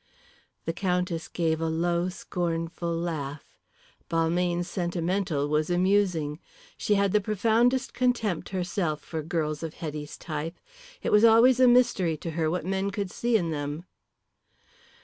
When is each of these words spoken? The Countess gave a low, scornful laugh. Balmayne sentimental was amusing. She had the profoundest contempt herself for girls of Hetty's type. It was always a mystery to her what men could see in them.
The 0.65 0.73
Countess 0.73 1.27
gave 1.27 1.61
a 1.61 1.67
low, 1.69 2.09
scornful 2.09 2.91
laugh. 2.97 3.59
Balmayne 4.09 4.63
sentimental 4.63 5.47
was 5.47 5.69
amusing. 5.69 6.39
She 6.75 6.95
had 6.95 7.11
the 7.11 7.21
profoundest 7.21 7.93
contempt 7.93 8.49
herself 8.49 9.01
for 9.01 9.21
girls 9.21 9.61
of 9.61 9.75
Hetty's 9.75 10.17
type. 10.17 10.57
It 11.03 11.11
was 11.11 11.23
always 11.23 11.59
a 11.59 11.67
mystery 11.67 12.17
to 12.17 12.31
her 12.31 12.49
what 12.49 12.65
men 12.65 12.89
could 12.89 13.11
see 13.11 13.37
in 13.37 13.51
them. 13.51 13.85